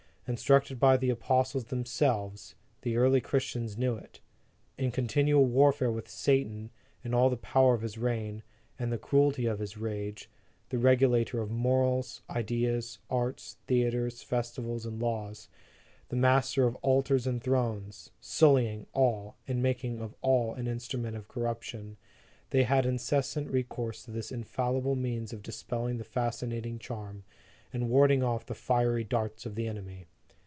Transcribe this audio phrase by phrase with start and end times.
[0.27, 4.21] Instructed by the apostles themselves, the early Christians knew it.
[4.77, 6.69] In continual warfare with Satan
[7.03, 8.41] in all the power of his reign,
[8.79, 10.29] and the cruelty of his rage;
[10.69, 15.49] the regulator of morals, ideas, arts, theatres, festivals, and laws;
[16.07, 21.27] the master of altars and thrones, sullying all, and making of all an instrument of
[21.27, 21.97] corruption,
[22.51, 27.25] they had incessant recourse to this infallible means of dispelling the fascinating charm,
[27.73, 30.05] and ward ing off the fiery darts of the enemy.